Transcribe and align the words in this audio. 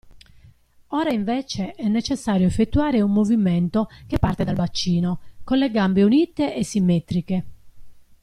Ora 0.93 1.11
invece 1.11 1.75
è 1.75 1.87
necessario 1.87 2.47
effettuare 2.47 3.01
un 3.03 3.11
movimento 3.13 3.87
che 4.07 4.17
parte 4.17 4.43
dal 4.43 4.55
bacino, 4.55 5.19
con 5.43 5.59
le 5.59 5.69
gambe 5.69 6.01
unite 6.01 6.55
e 6.55 6.63
simmetriche. 6.63 7.45